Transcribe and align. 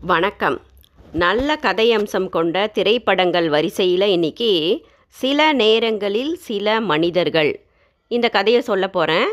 வணக்கம். 0.00 0.60
நல்ல 1.12 1.58
கதையம்சம் 1.62 2.28
கொண்ட 2.28 2.66
திரைப்படங்கள் 2.66 3.48
வரிசையில் 3.48 4.00
இன்னைக்கு 4.00 4.82
சில 5.08 5.52
நேரங்களில் 5.52 6.36
சில 6.36 6.80
மனிதர்கள். 6.80 7.66
இந்த 8.08 8.28
கதையை 8.28 8.62
சொல்ல 8.62 8.88
போகிறேன் 8.88 9.28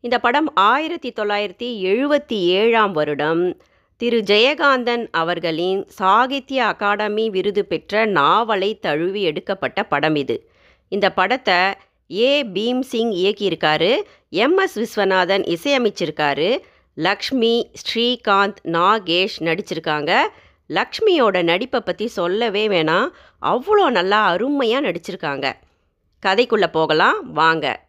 இந்த 0.00 0.18
படம் 0.18 0.54
ஆயிரத்தி 0.54 1.12
தொள்ளாயிரத்தி 1.12 1.82
எழுபத்தி 1.84 2.32
ஏழாம் 2.32 2.92
வருடம். 2.92 3.60
திரு. 3.96 4.22
ஜெயகாந்தன் 4.26 5.08
அவர்களின் 5.10 5.86
சாகித்ய 5.88 6.64
அகாடமி 6.64 7.30
விருது 7.30 7.64
பெற்ற 7.64 8.04
நாவலை 8.04 8.78
தழுவி 8.78 9.22
எடுக்கப்பட்ட 9.22 9.82
படம் 9.82 10.14
இது. 10.14 10.50
இந்த 10.88 11.12
படத்தை 11.12 11.54
ஏ. 12.10 12.42
பீம் 12.44 12.80
சிங் 12.80 13.12
இயக்கியிருக்காரு. 13.12 14.02
எம். 14.28 14.56
எஸ். 14.56 14.78
விஸ்வநாதன் 14.78 15.56
இசையமைச்சிருக்காரு. 15.56 16.58
லக்ஷ்மி 16.94 17.70
ஸ்ரீகாந்த் 17.72 18.56
நாகேஷ் 18.64 19.36
நடிச்சிருக்காங்க. 19.38 20.22
லக்ஷ்மியோட 20.68 21.42
நடிப்பை 21.42 21.80
பற்றி 21.80 22.06
சொல்லவே 22.06 22.68
வேணாம். 22.68 23.08
அவ்வளோ 23.42 23.90
நல்லா 23.90 24.26
அருமையாக 24.26 24.92
நடிச்சிருக்காங்க. 24.92 25.52
கதைக்குள்ளே 26.26 26.66
போகலாம். 26.66 27.32
வாங்க. 27.32 27.80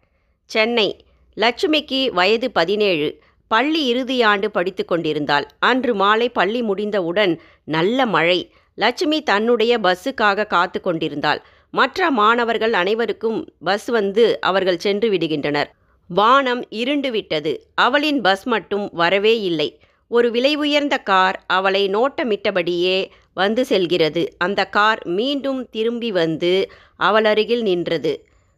சென்னை. 0.45 1.05
லட்சுமிக்கு 1.37 2.09
வயது 2.09 2.51
பதினேழு. 2.51 3.21
பள்ளி 3.47 3.93
இறுதியாண்டு 3.93 4.47
படித்து 4.47 4.85
கொண்டிருந்தாள். 4.85 5.47
அன்று 5.59 5.95
மாலை 5.95 6.29
பள்ளி 6.29 6.61
முடிந்தவுடன் 6.61 7.41
நல்ல 7.63 8.05
மழை. 8.05 8.53
லட்சுமி 8.75 9.23
தன்னுடைய 9.23 9.79
பஸ்ஸுக்காக 9.79 10.47
காத்து 10.47 10.81
கொண்டிருந்தாள். 10.81 11.41
மற்ற 11.69 12.11
மாணவர்கள் 12.11 12.73
அனைவருக்கும் 12.73 13.53
பஸ் 13.63 13.85
வந்து 13.85 14.41
அவர்கள் 14.41 14.77
சென்று 14.77 15.11
விடுகின்றனர். 15.11 15.69
வானம் 16.09 16.63
இருண்டு 16.69 17.11
விட்டது 17.11 17.51
அவளின் 17.75 18.21
பஸ் 18.21 18.45
மட்டும் 18.45 18.89
வரவே 18.93 19.41
இல்லை. 19.41 19.79
ஒரு 20.07 20.31
விலை 20.31 20.55
உயர்ந்த 20.55 20.97
கார் 20.97 21.43
அவளை 21.47 21.89
நோட்டமிட்டபடியே 21.89 22.97
வந்து 23.33 23.65
செல்கிறது. 23.65 24.23
அந்த 24.37 24.65
கார் 24.65 25.01
மீண்டும் 25.07 25.69
திரும்பி 25.69 26.11
வந்து 26.11 26.69
அவள் 26.95 27.25
அருகில் 27.25 27.61
நின்றது. 27.61 28.13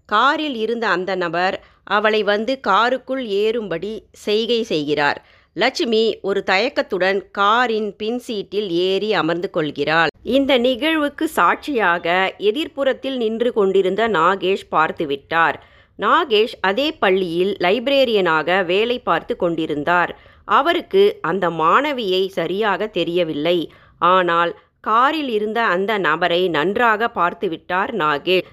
காரில் 0.06 0.56
இருந்த 0.56 0.88
அந்த 0.88 1.16
நபர் 1.16 1.56
அவளை 1.84 2.24
வந்து 2.24 2.60
காருக்குள் 2.60 3.24
ஏறும்படி 3.26 3.94
செய்கை 4.12 4.64
செய்கிறார். 4.64 5.26
லட்சுமி 5.54 6.04
ஒரு 6.22 6.44
தயக்கத்துடன் 6.44 7.20
காரின் 7.32 7.96
பின் 7.96 8.20
சீட்டில் 8.20 8.70
ஏறி 8.70 9.14
அமர்ந்து 9.14 9.50
கொள்கிறாள். 9.50 10.12
இந்த 10.22 10.58
நிகழ்வுக்கு 10.58 11.28
சாட்சியாக 11.28 12.36
எதிர்ப்புறத்தில் 12.38 13.18
நின்று 13.18 13.54
கொண்டிருந்த 13.54 14.10
நாகேஷ் 14.10 14.68
பார்த்துவிட்டார். 14.72 15.58
நாகேஷ் 16.00 16.56
அதே 16.62 16.88
பள்ளியில் 16.92 17.54
லைப்ரேரியனாக 17.60 18.66
வேலை 18.66 19.00
பார்த்து 19.00 19.36
கொண்டிருந்தார். 19.36 20.12
அவருக்கு 20.46 21.04
அந்த 21.22 21.50
மாணவியை 21.50 22.28
சரியாக 22.28 22.88
தெரியவில்லை. 22.88 23.58
ஆனால் 23.98 24.52
காரில் 24.80 25.30
இருந்த 25.30 25.60
அந்த 25.66 25.98
நபரை 25.98 26.42
நன்றாக 26.48 27.10
பார்த்துவிட்டார் 27.16 27.92
நாகேஷ். 27.94 28.48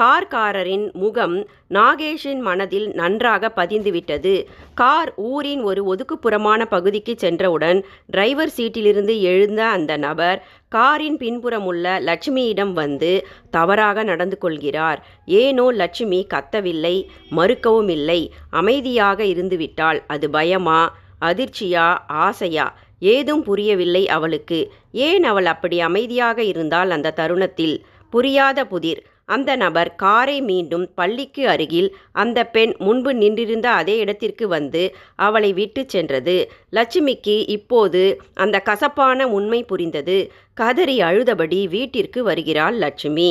கார்காரரின் 0.00 0.92
முகம் 0.92 1.48
நாகேஷின் 1.70 2.38
மனதில் 2.38 2.94
நன்றாக 2.94 3.52
பதிந்துவிட்டது. 3.56 4.46
கார் 4.74 5.12
ஊரின் 5.16 5.62
ஒரு 5.62 5.82
ஒதுக்குப்புறமான 5.84 6.64
பகுதிக்கு 6.64 7.14
சென்றவுடன் 7.16 7.84
டிரைவர் 8.06 8.52
சீட்டிலிருந்து 8.56 9.20
எழுந்த 9.20 9.66
அந்த 9.66 9.96
நபர் 9.96 10.46
காரின் 10.68 11.16
பின்புறமுள்ள 11.16 12.00
லட்சுமியிடம் 12.00 12.72
வந்து 12.72 13.26
தவறாக 13.50 14.02
நடந்து 14.02 14.38
கொள்கிறார். 14.38 15.06
ஏனோ 15.26 15.70
லட்சுமி 15.70 16.26
கத்தவில்லை 16.34 17.06
மறுக்கவும் 17.30 17.90
இல்லை. 17.90 18.32
அமைதியாக 18.50 19.24
இருந்துவிட்டாள். 19.24 20.00
அது 20.06 20.30
பயமா 20.30 20.96
அதிர்ச்சியா 21.20 21.98
ஆசையா? 22.06 22.78
ஏதும் 23.00 23.42
புரியவில்லை 23.42 24.08
அவளுக்கு. 24.08 24.72
ஏன் 24.92 25.24
அவள் 25.24 25.46
அப்படி 25.46 25.80
அமைதியாக 25.80 26.42
இருந்தால் 26.42 26.90
அந்த 26.90 27.10
தருணத்தில்? 27.10 27.84
புரியாத 28.10 28.64
புதிர். 28.64 29.06
அந்த 29.28 29.50
நபர் 29.56 29.90
காரை 29.94 30.36
மீண்டும் 30.40 30.84
பள்ளிக்கு 30.94 31.42
அருகில் 31.48 31.88
அந்த 32.12 32.38
பெண் 32.46 32.72
முன்பு 32.78 33.12
நின்றிருந்த 33.14 33.68
அதே 33.80 33.96
இடத்திற்கு 33.96 34.48
வந்து 34.48 34.82
அவளை 35.26 35.50
விட்டு 35.52 35.84
சென்றது. 35.86 36.36
லட்சுமிக்கு 36.72 37.36
இப்போது 37.56 38.02
அந்த 38.34 38.56
கசப்பான 38.60 39.28
உண்மை 39.38 39.60
புரிந்தது. 39.64 40.18
கதறி 40.54 40.96
அழுதபடி 41.02 41.60
வீட்டிற்கு 41.68 42.22
வருகிறாள் 42.22 42.76
லட்சுமி. 42.76 43.30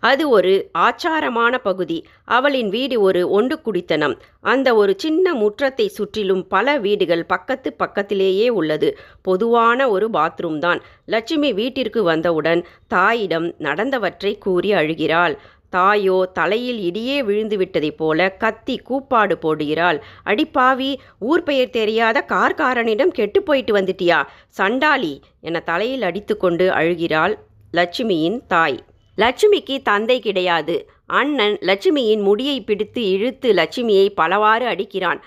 அது 0.00 0.28
ஒரு 0.28 0.70
ஆச்சாரமான 0.78 1.58
பகுதி. 1.58 2.06
அவளின் 2.24 2.68
வீடு 2.68 3.00
ஒரு 3.00 3.22
ஒண்டு 3.30 3.56
குடித்தனம் 3.62 4.18
அந்த 4.40 4.74
ஒரு 4.74 4.94
சின்ன 4.96 5.34
முற்றத்தை 5.34 5.86
சுற்றிலும் 5.86 6.48
பல 6.48 6.78
வீடுகள் 6.78 7.24
பக்கத்து 7.24 7.72
பக்கத்திலேயே 7.72 8.48
உள்ளது. 8.48 8.98
பொதுவான 9.22 9.88
ஒரு 9.90 10.08
பாத்ரூம் 10.12 10.58
தான். 10.58 10.82
லட்சுமி 11.04 11.52
வீட்டிற்கு 11.52 12.02
வந்தவுடன் 12.02 12.66
தாயிடம் 12.86 13.54
நடந்தவற்றை 13.58 14.38
கூறி 14.38 14.72
அழுகிறாள். 14.72 15.36
தாயோ 15.70 16.30
தலையில் 16.32 16.78
இடியே 16.78 17.24
விழுந்து 17.24 17.56
விட்டதைப் 17.56 17.96
போல 17.96 18.28
கத்தி 18.30 18.78
கூப்பாடு 18.78 19.38
போடுகிறாள். 19.42 19.98
அடிப்பாவி 20.24 20.94
ஊர் 21.18 21.42
பெயர் 21.42 21.70
தெரியாத 21.70 22.24
கார்காரனிடம் 22.28 23.08
கெட்டு 23.08 23.42
போயிட்டு 23.42 23.76
வந்துட்டியா? 23.76 24.22
சண்டாளி 24.48 25.20
என 25.40 25.60
தலையில் 25.60 26.02
அடித்துக்கொண்டு 26.02 26.70
அழுகிறாள் 26.70 27.34
லட்சுமியின் 27.72 28.38
தாய். 28.46 28.84
லட்சுமிக்கு 29.18 29.82
தந்தை 29.82 30.20
கிடையாது. 30.20 30.90
அண்ணன் 31.06 31.58
லட்சுமியின் 31.60 32.22
முடியை 32.22 32.60
பிடித்து 32.60 33.10
இழுத்து 33.10 33.52
லட்சுமியை 33.52 34.08
பலவாறு 34.14 34.66
அடிக்கிறான். 34.66 35.20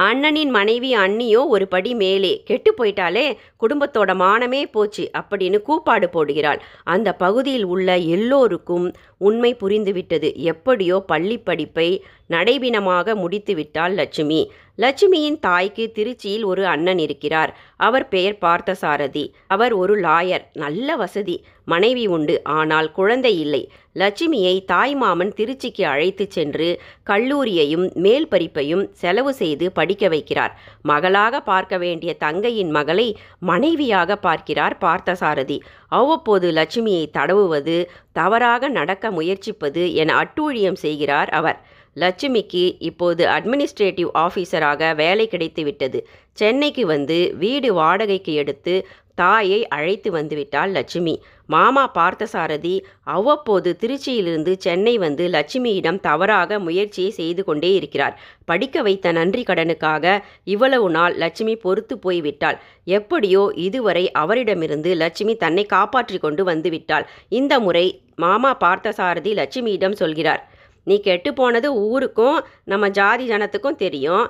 அண்ணனின் 0.00 0.48
மனைவி 0.48 0.96
அண்ணியோ 0.96 1.46
ஒரு 1.46 1.68
படி 1.68 1.94
மேலே. 1.94 2.42
கெட்டு 2.44 2.74
போயிட்டாலே 2.78 3.36
குடும்பத்தோட 3.60 4.10
மானமே 4.22 4.70
போச்சு 4.70 5.10
அப்படின்னு 5.18 5.62
கூப்பாடு 5.62 6.08
போடுகிறாள். 6.12 6.60
அந்த 6.84 7.12
பகுதியில் 7.12 7.64
உள்ள 7.64 7.96
எல்லோருக்கும் 7.96 8.94
உண்மை 9.18 9.56
புரிந்துவிட்டது. 9.60 10.34
எப்படியோ 10.34 11.02
பள்ளி 11.06 11.38
படிப்பை 11.38 12.04
நடைபினமாக 12.30 13.14
முடித்துவிட்டாள் 13.14 13.94
லட்சுமி. 13.94 14.52
லட்சுமியின் 14.78 15.38
தாய்க்கு 15.40 15.92
திருச்சியில் 15.94 16.44
ஒரு 16.44 16.66
அண்ணன் 16.66 16.98
இருக்கிறார். 16.98 17.56
அவர் 17.76 18.08
பெயர் 18.08 18.38
பார்த்தசாரதி. 18.40 19.32
அவர் 19.46 19.72
ஒரு 19.72 20.00
லாயர். 20.00 20.44
நல்ல 20.52 20.96
வசதி. 20.96 21.44
மனைவி 21.64 22.06
உண்டு. 22.06 22.42
ஆனால் 22.44 22.92
குழந்தை 22.92 23.40
இல்லை. 23.40 23.70
லட்சுமியை 23.94 24.64
தாய்மாமன் 24.72 25.32
திருச்சிக்கு 25.36 25.82
அழைத்து 25.82 26.26
சென்று 26.28 26.80
கல்லூரியையும் 27.06 27.94
மேல் 27.94 28.28
படிப்பையும் 28.28 28.88
செலவு 28.92 29.34
செய்து 29.34 29.72
படிக்க 29.72 30.08
வைக்கிறார். 30.08 30.50
மகளாக 30.82 31.40
பார்க்க 31.40 31.78
வேண்டிய 31.78 32.14
தங்கையின் 32.14 32.70
மகளை 32.70 33.18
மனைவியாக 33.38 34.16
பார்க்கிறார் 34.16 34.76
பார்த்தசாரதி. 34.80 35.58
அவ்வப்போது 35.88 36.52
லட்சுமியை 36.52 37.06
தடவுவது 37.18 37.86
தவறாக 38.12 38.68
நடக்க 38.68 39.10
முயற்சிப்பது 39.10 39.92
என 39.92 40.14
அட்டூழியம் 40.14 40.74
செய்கிறார் 40.74 41.28
அவர். 41.28 41.64
லட்சுமிக்கு 41.96 42.76
இப்போது 42.78 43.26
அட்மினிஸ்ட்ரேட்டிவ் 43.26 44.08
ஆஃபீஸராக 44.14 44.94
வேலை 44.94 45.28
கிடைத்துவிட்டது. 45.28 46.04
சென்னைக்கு 46.32 46.86
வந்து 46.86 47.34
வீடு 47.38 47.74
வாடகைக்கு 47.74 48.32
எடுத்து 48.32 48.86
தாயை 49.20 49.58
அழைத்து 49.76 50.08
வந்துவிட்டாள் 50.16 50.72
லட்சுமி. 50.76 51.14
மாமா 51.54 51.82
பார்த்தசாரதி 51.98 52.72
அவ்வப்போது 53.14 53.70
திருச்சியிலிருந்து 53.82 54.52
சென்னை 54.64 54.94
வந்து 55.04 55.24
லட்சுமியிடம் 55.28 56.00
தவறாக 56.08 56.58
முயற்சியை 56.58 57.10
செய்து 57.18 57.42
கொண்டே 57.44 57.70
இருக்கிறார். 57.74 58.14
படிக்க 58.44 58.82
வைத்த 58.86 59.12
நன்றி 59.18 59.42
கடனுக்காக 59.42 60.16
இவ்வளவு 60.54 60.88
நாள் 60.96 61.16
லட்சுமி 61.22 61.54
பொறுத்து 61.64 61.96
போய்விட்டாள் 62.06 62.58
எப்படியோ 62.98 63.44
இதுவரை 63.66 64.04
அவரிடமிருந்து 64.22 64.92
லட்சுமி 65.04 65.36
தன்னை 65.44 65.66
காப்பாற்றி 65.76 66.18
கொண்டு 66.18 66.44
வந்துவிட்டாள் 66.50 67.06
இந்த 67.40 67.54
முறை 67.60 67.86
மாமா 68.24 68.52
பார்த்தசாரதி 68.64 69.32
லட்சுமியிடம் 69.40 70.00
சொல்கிறார். 70.02 70.42
நீ 70.86 70.96
கெட்டு 71.00 71.30
போனது 71.34 71.68
ஊருக்கும் 71.86 72.36
நம்ம 72.72 72.88
ஜாதி 72.98 73.24
ஜனத்துக்கும் 73.30 73.80
தெரியும். 73.84 74.26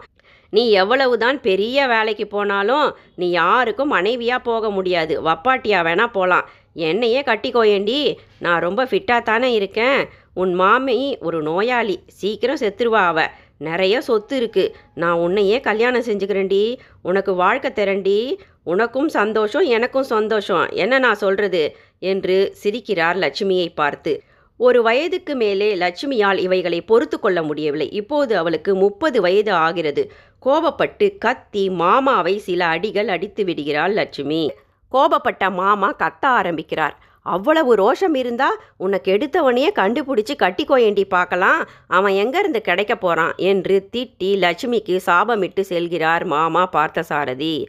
நீ 0.56 0.64
எவ்வளவுதான் 0.82 1.38
பெரிய 1.40 1.86
வேலைக்கு 1.86 2.26
போனாலும் 2.26 2.86
நீ 3.14 3.26
யாருக்கும் 3.30 3.92
மனைவியாக 3.96 4.46
போக 4.48 4.70
முடியாது. 4.70 5.14
வப்பாட்டியா 5.24 5.80
வேணா 5.88 6.06
போகலாம் 6.06 6.46
என்னையே 6.88 7.20
கட்டிக்கோயேண்டி. 7.22 8.00
நான் 8.38 8.64
ரொம்ப 8.66 8.80
ஃபிட்டாக 8.84 9.22
தானே 9.22 9.50
இருக்கேன். 9.52 10.00
உன் 10.34 10.52
மாமி 10.54 10.98
ஒரு 11.20 11.38
நோயாளி. 11.42 11.96
சீக்கிரம் 12.20 12.62
செத்துருவா 12.62 13.02
அவ. 13.12 13.20
நிறைய 13.68 13.96
சொத்து 14.00 14.36
இருக்குது 14.40 14.72
நான் 14.94 15.20
உன்னையே 15.26 15.58
கல்யாணம் 15.60 16.06
செஞ்சுக்கிறேன்டி. 16.08 16.64
உனக்கு 17.02 17.32
வாழ்க்கை 17.34 17.70
தரேன்டி. 17.70 18.18
உனக்கும் 18.64 19.10
சந்தோஷம் 19.18 19.66
எனக்கும் 19.76 20.08
சந்தோஷம். 20.14 20.66
என்ன 20.82 20.94
நான் 20.98 21.22
சொல்கிறது 21.24 21.62
என்று 22.10 22.36
சிரிக்கிறார் 22.62 23.18
லட்சுமியை 23.24 23.68
பார்த்து. 23.74 24.12
ஒரு 24.58 24.82
வயதுக்கு 24.82 25.34
மேலே 25.34 25.74
லட்சுமியால் 25.74 26.38
இவைகளை 26.38 26.80
பொறுத்து 26.80 27.20
கொள்ள 27.20 27.42
முடியவில்லை. 27.42 27.90
இப்போது 27.90 28.36
அவளுக்கு 28.36 28.74
முப்பது 28.74 29.20
வயது 29.20 29.52
ஆகிறது. 29.52 30.12
கோபப்பட்டு 30.46 31.18
கத்தி 31.18 31.70
மாமாவை 31.70 32.38
சில 32.38 32.66
அடிகள் 32.66 33.08
அடித்து 33.08 33.44
விடுகிறாள் 33.44 33.92
லட்சுமி. 33.92 34.52
கோபப்பட்ட 34.92 35.52
மாமா 35.52 35.92
கத்த 35.92 36.24
ஆரம்பிக்கிறார். 36.26 36.98
அவ்வளவு 37.22 37.76
ரோஷம் 37.76 38.14
இருந்தா 38.14 38.56
உனக்கு 38.76 39.12
எடுத்தவனையே 39.16 39.70
கண்டுபிடிச்சு 39.74 40.34
கட்டிக்கோயண்டி 40.38 41.04
பார்க்கலாம். 41.08 41.68
அவன் 41.86 42.12
எங்கேருந்து 42.12 42.58
கிடைக்க 42.58 42.96
போகிறான் 42.96 43.32
என்று 43.36 43.88
திட்டி 43.96 44.30
லட்சுமிக்கு 44.44 45.00
சாபமிட்டு 45.06 45.64
செல்கிறார் 45.68 46.24
மாமா 46.24 46.68
பார்த்தசாரதி. 46.72 47.66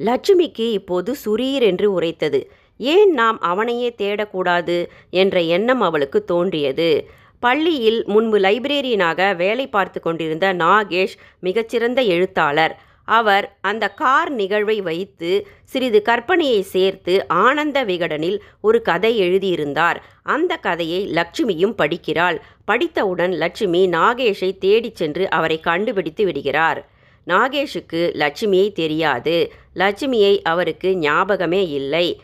லட்சுமிக்கு 0.00 0.70
இப்போது 0.70 1.14
சுரீர் 1.24 1.60
என்று 1.60 1.92
உரைத்தது. 1.92 2.50
ஏன் 2.80 3.12
நாம் 3.12 3.40
அவனையே 3.40 3.94
தேடக்கூடாது 3.98 4.86
என்ற 5.10 5.40
எண்ணம் 5.40 5.80
அவளுக்கு 5.80 6.24
தோன்றியது. 6.24 7.08
பள்ளியில் 7.40 8.04
முன்பு 8.06 8.38
லைப்ரரியனாக 8.38 9.36
வேலை 9.36 9.68
பார்த்து 9.68 10.00
கொண்டிருந்த 10.00 10.54
நாகேஷ் 10.54 11.16
மிகச்சிறந்த 11.40 12.02
எழுத்தாளர். 12.02 12.78
அவர் 13.04 13.58
அந்த 13.60 13.88
கார் 13.88 14.30
நிகழ்வை 14.30 14.80
வைத்து 14.80 15.46
சிறிது 15.64 16.02
கற்பனையை 16.08 16.60
சேர்த்து 16.60 17.28
ஆனந்த 17.28 17.84
விகடனில் 17.84 18.38
ஒரு 18.60 18.82
கதை 18.82 19.16
எழுதியிருந்தார். 19.16 20.04
அந்த 20.22 20.56
கதையை 20.56 21.10
லட்சுமியும் 21.10 21.76
படிக்கிறாள். 21.76 22.40
படித்தவுடன் 22.64 23.32
லட்சுமி 23.32 23.88
நாகேஷை 23.88 24.58
தேடிச் 24.58 24.96
சென்று 24.96 25.30
அவரை 25.30 25.60
கண்டுபிடித்து 25.60 26.24
விடுகிறார். 26.24 26.88
நாகேஷுக்கு 27.26 28.12
லட்சுமியை 28.14 28.72
தெரியாது. 28.72 29.52
லட்சுமியை 29.74 30.42
அவருக்கு 30.42 30.96
ஞாபகமே 30.96 31.68
இல்லை. 31.68 32.20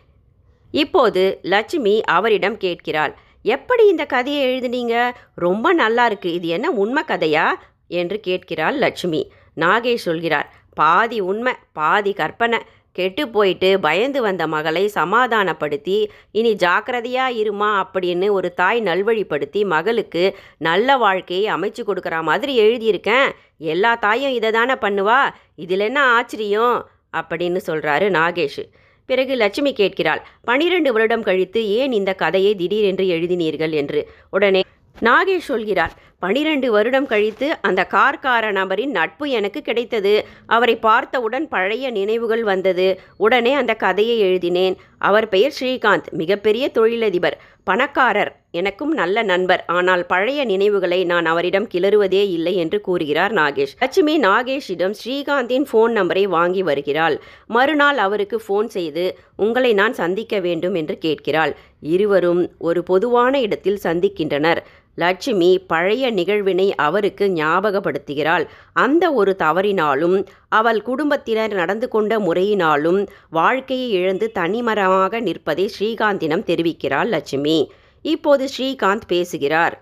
இப்போது 0.83 1.23
லட்சுமி 1.43 1.95
அவரிடம் 2.01 2.57
கேட்கிறாள் 2.57 3.13
எப்படி 3.43 3.83
இந்த 3.89 4.05
கதையை 4.05 4.43
எழுதினீங்க? 4.47 4.95
ரொம்ப 5.35 5.73
நல்லா 5.73 6.05
இருக்கு. 6.07 6.33
இது 6.33 6.49
என்ன 6.49 6.71
உண்மை 6.71 7.03
கதையா? 7.07 7.47
என்று 7.89 8.17
கேட்கிறாள் 8.21 8.77
லட்சுமி. 8.77 9.21
நாகேஷ் 9.57 10.07
சொல்கிறார் 10.07 10.49
பாதி 10.75 11.21
உண்மை 11.21 11.53
பாதி 11.73 12.13
கற்பனை. 12.13 12.59
கெட்டு 12.93 13.29
போயிட்டு 13.29 13.81
பயந்து 13.81 14.21
வந்த 14.23 14.47
மகளை 14.47 14.89
சமாதானப்படுத்தி 14.89 15.97
இனி 16.33 16.53
ஜாக்கிரதையா 16.55 17.27
இருமா? 17.43 17.71
அப்படின்னு 17.83 18.31
ஒரு 18.31 18.55
தாய் 18.55 18.81
நல்வழிப்படுத்தி 18.83 19.65
மகளுக்கு 19.65 20.25
நல்ல 20.59 20.97
வாழ்க்கையை 20.97 21.55
அமைச்சு 21.55 21.83
கொடுக்குற 21.87 22.23
மாதிரி 22.23 22.55
எழுதியிருக்கேன். 22.61 23.31
எல்லா 23.59 23.95
தாயும் 23.95 24.33
இதை 24.33 24.51
தானே 24.51 24.73
பண்ணுவா? 24.73 25.21
இதில் 25.57 25.81
என்ன 25.81 26.01
ஆச்சரியம்? 26.17 26.89
அப்படின்னு 27.17 27.61
சொல்கிறாரு 27.67 28.09
நாகேஷ். 28.19 28.65
பிறகு 29.07 29.35
லட்சுமி 29.35 29.73
கேட்கிறாள் 29.73 30.27
பனிரெண்டு 30.45 30.93
வருடம் 30.93 31.23
கழித்து 31.23 31.69
ஏன் 31.69 31.93
இந்த 31.93 32.15
கதையை 32.15 32.55
திடீரென்று 32.55 33.05
எழுதினீர்கள்? 33.05 33.71
என்று. 33.71 34.09
உடனே 34.31 34.63
நாகேஷ் 35.01 35.39
சொல்கிறார் 35.39 35.93
பனிரெண்டு 36.19 36.71
வருடம் 36.73 37.07
கழித்து 37.07 37.57
அந்த 37.61 37.87
கார்கார 37.91 38.51
நபரின் 38.51 38.91
நட்பு 38.91 39.29
எனக்கு 39.29 39.63
கிடைத்தது. 39.63 40.27
அவரை 40.47 40.77
பார்த்தவுடன் 40.77 41.49
பழைய 41.49 41.91
நினைவுகள் 41.91 42.43
வந்தது. 42.43 43.01
உடனே 43.17 43.53
அந்த 43.55 43.75
கதையை 43.75 44.19
எழுதினேன். 44.19 44.77
அவர் 44.99 45.29
பெயர் 45.29 45.55
ஸ்ரீகாந்த் 45.61 46.11
மிகப்பெரிய 46.11 46.69
தொழிலதிபர் 46.69 47.41
பணக்காரர். 47.65 48.46
எனக்கும் 48.61 48.93
நல்ல 49.01 49.23
நண்பர். 49.33 49.63
ஆனால் 49.77 50.05
பழைய 50.13 50.41
நினைவுகளை 50.53 51.01
நான் 51.13 51.29
அவரிடம் 51.33 51.69
கிளறுவதே 51.75 52.23
இல்லை 52.37 52.55
என்று 52.65 52.81
கூறுகிறார் 52.87 53.35
நாகேஷ். 53.41 53.75
லட்சுமி 53.83 54.15
நாகேஷிடம் 54.27 54.97
ஸ்ரீகாந்தின் 55.01 55.67
ஃபோன் 55.71 55.95
நம்பரை 55.99 56.25
வாங்கி 56.37 56.65
வருகிறாள். 56.71 57.19
மறுநாள் 57.57 58.01
அவருக்கு 58.07 58.39
ஃபோன் 58.47 58.71
செய்து 58.77 59.07
உங்களை 59.47 59.73
நான் 59.83 59.97
சந்திக்க 60.03 60.41
வேண்டும் 60.41 60.79
என்று 60.83 60.97
கேட்கிறாள். 60.99 61.55
இருவரும் 61.95 62.43
ஒரு 62.69 62.83
பொதுவான 62.83 63.41
இடத்தில் 63.47 63.85
சந்திக்கின்றனர். 63.85 64.63
லட்சுமி 64.99 65.49
பழைய 65.71 66.05
நிகழ்வினை 66.19 66.67
அவருக்கு 66.85 67.25
ஞாபகப்படுத்துகிறாள். 67.41 68.45
அந்த 68.85 69.05
ஒரு 69.21 69.33
தவறினாலும் 69.43 70.17
அவள் 70.59 70.81
குடும்பத்தினர் 70.83 71.55
நடந்து 71.61 71.89
கொண்ட 71.89 72.19
முறையினாலும் 72.19 73.01
வாழ்க்கையை 73.39 73.89
இழந்து 73.99 74.29
தனிமரமாக 74.39 75.21
நிற்பதை 75.21 75.67
ஸ்ரீகாந்தினம் 75.75 76.47
தெரிவிக்கிறாள் 76.51 77.13
லட்சுமி. 77.15 77.59
இப்போது 78.07 78.49
ஸ்ரீகாந்த் 78.59 79.07
பேசுகிறார். 79.07 79.77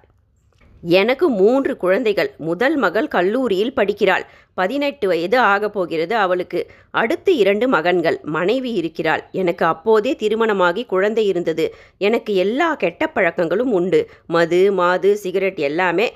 எனக்கு 0.83 1.29
மூன்று 1.29 1.77
குழந்தைகள். 1.77 2.35
முதல் 2.39 2.77
மகள் 2.77 3.09
கல்லூரியில் 3.09 3.75
படிக்கிறாள். 3.75 4.25
பதினெட்டு 4.55 5.09
வயது 5.09 5.39
ஆகப் 5.39 5.73
போகிறது 5.73 6.17
அவளுக்கு. 6.17 6.67
அடுத்து 6.91 7.37
இரண்டு 7.37 7.69
மகன்கள். 7.69 8.21
மனைவி 8.23 8.73
இருக்கிறாள். 8.73 9.29
எனக்கு 9.33 9.67
அப்போதே 9.67 10.17
திருமணமாகி 10.17 10.85
குழந்தை 10.85 11.27
இருந்தது. 11.27 11.75
எனக்கு 11.99 12.35
எல்லா 12.35 12.75
கெட்ட 12.75 13.11
பழக்கங்களும் 13.15 13.73
உண்டு. 13.73 14.11
மது 14.27 14.73
மாது 14.73 15.17
சிகரெட் 15.17 15.59
எல்லாமே. 15.59 16.13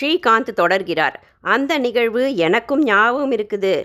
ஸ்ரீகாந்த் 0.00 0.56
தொடர்கிறார். 0.56 1.14
அந்த 1.40 1.78
நிகழ்வு 1.78 2.36
எனக்கும் 2.36 2.82
ஞாபகம் 2.82 3.32
இருக்குது. 3.32 3.84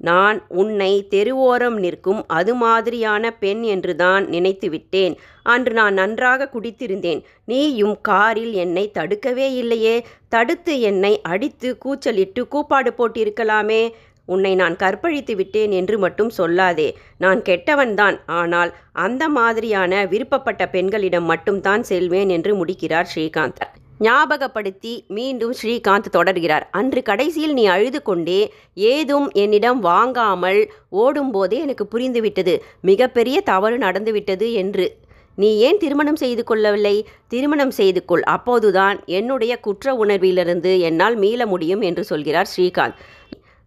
நான் 0.00 0.46
உன்னை 0.48 1.06
தெருவோரம் 1.10 1.76
நிற்கும் 1.78 2.24
அது 2.26 2.54
மாதிரியான 2.54 3.30
பெண் 3.30 3.62
என்றுதான் 3.62 4.28
நினைத்து 4.28 4.70
விட்டேன் 4.70 5.14
அன்று 5.42 5.72
நான் 5.72 5.94
நன்றாக 5.94 6.50
குடித்திருந்தேன். 6.52 7.24
நீயும் 7.44 8.00
காரில் 8.00 8.52
என்னை 8.52 8.90
தடுக்கவே 8.90 9.54
இல்லையே. 9.54 10.04
தடுத்து 10.28 10.80
என்னை 10.80 11.20
அடித்து 11.22 11.78
கூச்சலிட்டு 11.78 12.48
கூப்பாடு 12.48 12.92
போட்டிருக்கலாமே. 12.98 13.92
உன்னை 14.24 14.54
நான் 14.54 14.76
கற்பழித்து 14.76 15.36
விட்டேன் 15.36 15.70
என்று 15.70 15.98
மட்டும் 15.98 16.30
சொல்லாதே. 16.36 16.88
நான் 17.18 17.42
கெட்டவன்தான். 17.42 18.18
ஆனால் 18.26 18.74
அந்த 18.92 19.28
மாதிரியான 19.28 20.04
விருப்பப்பட்ட 20.04 20.68
பெண்களிடம் 20.68 21.24
மட்டும்தான் 21.24 21.82
செல்வேன் 21.82 22.28
என்று 22.28 22.54
முடிக்கிறார் 22.54 23.10
ஸ்ரீகாந்தர் 23.14 23.72
ஞாபகப்படுத்தி 23.98 25.04
மீண்டும் 25.08 25.54
ஸ்ரீகாந்த் 25.62 26.10
தொடர்கிறார். 26.12 26.62
அன்று 26.70 27.02
கடைசியில் 27.02 27.52
நீ 27.52 27.64
அழுது 27.64 28.02
கொண்டே 28.02 28.52
ஏதும் 28.74 29.30
என்னிடம் 29.32 29.80
வாங்காமல் 29.80 30.70
ஓடும்போதே 30.88 31.58
எனக்கு 31.60 31.88
புரிந்துவிட்டது. 31.94 32.58
மிகப்பெரிய 32.80 33.40
தவறு 33.40 33.78
நடந்துவிட்டது 33.78 34.52
என்று. 34.52 34.96
நீ 35.34 35.58
ஏன் 35.58 35.78
திருமணம் 35.78 36.16
செய்து 36.16 36.44
கொள்ளவில்லை? 36.44 37.06
திருமணம் 37.28 37.70
செய்து 37.70 38.04
கொள். 38.04 38.22
அப்போதுதான் 38.22 39.02
என்னுடைய 39.06 39.60
குற்ற 39.60 39.92
உணர்விலிருந்து 39.92 40.80
என்னால் 40.80 41.16
மீள 41.16 41.46
முடியும் 41.46 41.80
என்று 41.80 42.04
சொல்கிறார் 42.04 42.48
ஸ்ரீகாந்த். 42.56 42.94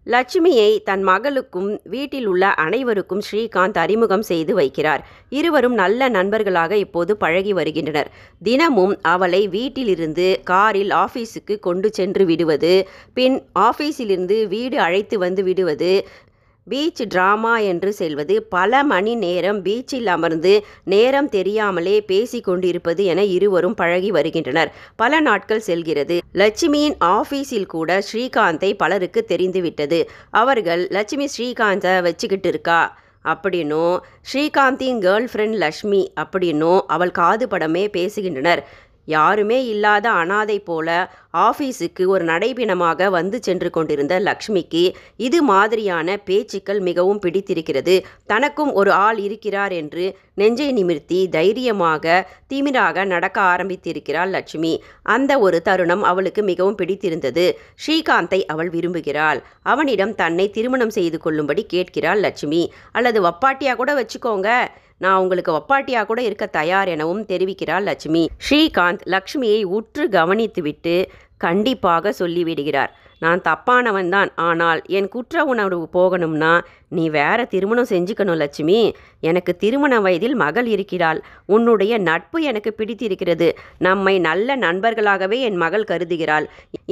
லட்சுமியை 0.05 0.83
தன் 0.83 1.03
மகளுக்கும் 1.03 1.79
வீட்டில் 1.83 2.25
உள்ள 2.25 2.53
அனைவருக்கும் 2.53 3.21
ஸ்ரீகாந்த் 3.31 3.77
அறிமுகம் 3.77 4.21
செய்து 4.21 4.57
வைக்கிறார். 4.57 4.99
இருவரும் 5.29 5.73
நல்ல 5.73 6.09
நண்பர்களாக 6.09 6.77
இப்போது 6.77 7.17
பழகி 7.17 7.53
வருகின்றனர். 7.53 8.09
தினமும் 8.43 8.97
அவளை 9.01 9.47
வீட்டிலிருந்து 9.47 10.39
காரில் 10.43 10.89
ஆஃபீஸுக்கு 10.89 11.59
கொண்டு 11.59 11.89
சென்று 11.93 12.25
விடுவது 12.25 12.87
பின் 13.13 13.41
ஆஃபீஸிலிருந்து 13.59 14.47
வீடு 14.47 14.79
அழைத்து 14.79 15.19
வந்து 15.19 15.43
விடுவது 15.43 16.07
பீச் 16.69 17.01
டிராமா 17.07 17.57
என்று 17.57 17.93
செல்வது 17.93 18.43
பல 18.43 18.83
மணி 18.83 19.15
நேரம் 19.15 19.63
பீச்சில் 19.63 20.05
அமர்ந்து 20.05 20.65
நேரம் 20.83 21.29
தெரியாமலே 21.29 22.01
பேசி 22.01 22.41
கொண்டிருப்பது 22.41 23.05
என 23.05 23.23
இருவரும் 23.23 23.73
பழகி 23.73 24.11
வருகின்றனர். 24.11 24.73
பல 24.95 25.19
நாட்கள் 25.19 25.59
செல்கிறது. 25.59 26.21
லட்சுமியின் 26.33 26.95
ஆஃபீஸில் 26.99 27.65
கூட 27.65 28.03
ஸ்ரீகாந்தை 28.13 28.73
பலருக்கு 28.73 29.25
தெரிந்துவிட்டது. 29.25 30.09
அவர்கள் 30.29 30.87
லட்சுமி 30.89 31.27
ஸ்ரீகாந்தை 31.37 32.01
வச்சுக்கிட்டு 32.01 32.49
இருக்கா? 32.49 32.99
அப்படின்னும் 33.25 33.99
ஸ்ரீகாந்தின் 34.33 34.99
கேர்ள் 34.99 35.27
ஃப்ரெண்ட் 35.33 35.55
லக்ஷ்மி 35.55 36.13
அப்படின்னும் 36.15 36.81
அவள் 36.87 37.11
காது 37.11 37.47
படமே 37.47 37.87
பேசுகின்றனர். 37.97 38.63
யாருமே 39.05 39.65
இல்லாத 39.65 40.09
அனாதை 40.11 40.59
போல 40.59 41.11
ஆஃபீஸுக்கு 41.33 42.05
ஒரு 42.05 42.23
நடைபிணமாக 42.25 43.09
வந்து 43.09 43.37
சென்று 43.41 43.69
கொண்டிருந்த 43.69 44.19
லக்ஷ்மிக்கு 44.19 44.93
இது 45.17 45.43
மாதிரியான 45.43 46.17
பேச்சுக்கள் 46.17 46.79
மிகவும் 46.79 47.19
பிடித்திருக்கிறது. 47.19 47.95
தனக்கும் 48.25 48.73
ஒரு 48.73 48.91
ஆள் 48.91 49.17
இருக்கிறார் 49.17 49.71
என்று 49.71 50.17
நெஞ்சை 50.33 50.71
நிமிர்த்தி 50.71 51.29
தைரியமாக 51.29 52.27
திமிராக 52.49 53.05
நடக்க 53.05 53.41
ஆரம்பித்திருக்கிறாள் 53.41 54.29
லட்சுமி 54.29 54.83
அந்த 55.03 55.39
ஒரு 55.39 55.61
தருணம் 55.61 56.03
அவளுக்கு 56.03 56.43
மிகவும் 56.43 56.75
பிடித்திருந்தது. 56.75 57.45
ஸ்ரீகாந்தை 57.85 58.45
அவள் 58.45 58.69
விரும்புகிறாள். 58.69 59.41
அவனிடம் 59.61 60.15
தன்னை 60.15 60.49
திருமணம் 60.49 60.89
செய்து 60.89 61.17
கொள்ளும்படி 61.17 61.65
கேட்கிறாள் 61.65 62.19
லட்சுமி 62.19 62.73
அல்லது 62.91 63.21
வப்பாட்டியா 63.29 63.75
கூட 63.75 63.91
வச்சுக்கோங்க. 63.93 64.49
நான் 65.01 65.21
உங்களுக்கு 65.23 65.51
ஒப்பாட்டியாக 65.51 66.05
கூட 66.05 66.21
இருக்க 66.21 66.45
தயார் 66.59 66.89
எனவும் 66.95 67.23
தெரிவிக்கிறார் 67.25 67.85
லட்சுமி. 67.89 68.23
ஸ்ரீகாந்த் 68.45 69.03
லக்ஷ்மியை 69.05 69.61
உற்று 69.77 70.03
கவனித்துவிட்டு 70.17 70.95
கண்டிப்பாக 71.37 72.13
சொல்லிவிடுகிறார். 72.19 72.91
நான் 73.21 73.41
தப்பானவன் 73.47 74.09
தான். 74.09 74.29
ஆனால் 74.49 74.81
என் 74.99 75.09
குற்ற 75.15 75.43
உணர்வு 75.45 75.85
போகணும்னா 75.97 76.53
நீ 76.89 77.03
வேற 77.09 77.39
திருமணம் 77.45 77.89
செஞ்சுக்கணும் 77.89 78.39
லட்சுமி. 78.41 78.79
எனக்கு 79.29 79.51
திருமண 79.55 79.93
வயதில் 79.99 80.35
மகள் 80.35 80.67
இருக்கிறாள். 80.75 81.19
உன்னுடைய 81.45 81.93
நட்பு 82.07 82.37
எனக்கு 82.41 82.71
பிடித்திருக்கிறது. 82.73 83.47
நம்மை 83.87 84.15
நல்ல 84.19 84.55
நண்பர்களாகவே 84.55 85.37
என் 85.49 85.59
மகள் 85.63 85.87
கருதுகிறாள். 85.91 86.45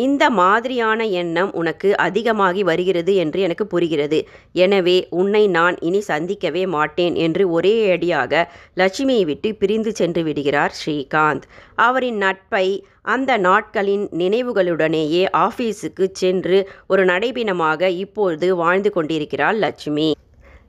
இந்த 0.06 0.24
மாதிரியான 0.40 1.08
எண்ணம் 1.22 1.52
உனக்கு 1.54 1.90
அதிகமாகி 1.98 2.64
வருகிறது 2.64 3.16
என்று 3.16 3.42
எனக்கு 3.48 3.68
புரிகிறது. 3.68 4.20
எனவே 4.66 4.98
உன்னை 5.22 5.44
நான் 5.58 5.78
இனி 5.80 6.02
சந்திக்கவே 6.08 6.64
மாட்டேன் 6.78 7.18
என்று 7.26 7.46
ஒரே 7.50 7.76
அடியாக 7.92 8.46
லட்சுமியை 8.76 9.26
விட்டு 9.32 9.52
பிரிந்து 9.56 9.94
சென்று 9.96 10.24
விடுகிறார் 10.24 10.76
ஸ்ரீகாந்த். 10.80 11.48
அவரின் 11.88 12.22
நட்பை 12.26 12.68
அந்த 13.02 13.38
நாட்களின் 13.38 14.10
நினைவுகளுடனேயே 14.18 15.26
ஆஃபீஸுக்கு 15.38 16.10
சென்று 16.12 16.70
ஒரு 16.88 17.06
நடைபிணமாக 17.06 17.82
இப்பொழுது 17.82 18.56
வாழ்ந்து 18.56 18.92
கொண்டிருக்கிறாள் 18.92 19.58
லட்சுமி. 19.58 20.16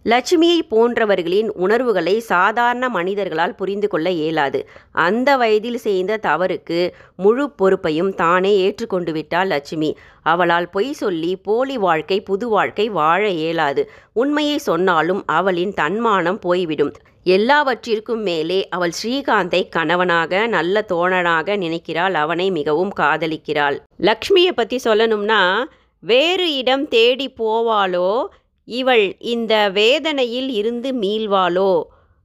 லட்சுமியை 0.04 0.58
போன்றவர்களின் 0.70 1.48
உணர்வுகளை 1.48 2.18
சாதாரண 2.18 2.88
மனிதர்களால் 2.88 3.54
புரிந்து 3.54 3.88
கொள்ள 3.88 4.10
இயலாது. 4.10 4.68
அந்த 4.92 5.36
வயதில் 5.36 5.76
செய்த 5.76 6.18
தவறுக்கு 6.22 6.90
முழு 7.16 7.50
பொறுப்பையும் 7.50 8.14
தானே 8.14 8.58
ஏற்றுக்கொண்டு 8.58 9.12
விட்டாள் 9.12 9.46
லட்சுமி. 9.46 9.96
அவளால் 10.22 10.70
பொய் 10.70 10.92
சொல்லி 10.92 11.36
போலி 11.36 11.78
வாழ்க்கை 11.78 12.20
புது 12.20 12.48
வாழ்க்கை 12.48 12.88
வாழ 12.88 13.28
இயலாது. 13.28 13.90
உண்மையை 14.12 14.58
சொன்னாலும் 14.58 15.22
அவளின் 15.26 15.74
தன்மானம் 15.74 16.38
போய்விடும். 16.38 16.92
எல்லாவற்றிற்கும் 17.26 18.22
மேலே 18.22 18.68
அவள் 18.68 18.92
ஸ்ரீகாந்தை 19.02 19.68
கணவனாக 19.68 20.46
நல்ல 20.46 20.84
தோழனாக 20.88 21.56
நினைக்கிறாள். 21.56 22.14
அவனை 22.14 22.50
மிகவும் 22.50 22.92
காதலிக்கிறாள். 22.96 23.76
லக்ஷ்மியை 24.00 24.52
பற்றி 24.54 24.78
சொல்லணும்னா 24.84 25.64
வேறு 26.02 26.46
இடம் 26.56 26.88
தேடி 26.88 27.26
போவாளோ? 27.38 28.26
இவள் 28.64 29.04
இந்த 29.18 29.54
வேதனையில் 29.70 30.50
இருந்து 30.50 30.92
மீள்வாளோ? 30.92 31.82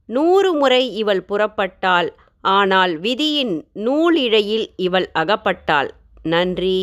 நூறு 0.08 0.52
முறை 0.52 0.82
இவள் 0.94 1.22
புறப்பட்டாள். 1.28 2.08
ஆனால் 2.40 2.98
விதியின் 2.98 3.54
நூலிழையில் 3.74 4.66
இவள் 4.76 5.10
அகப்பட்டாள். 5.14 5.88
நன்றி. 6.22 6.74